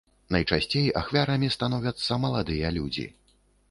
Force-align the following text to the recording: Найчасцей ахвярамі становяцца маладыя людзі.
Найчасцей 0.35 0.87
ахвярамі 1.03 1.53
становяцца 1.59 2.21
маладыя 2.27 2.77
людзі. 2.81 3.11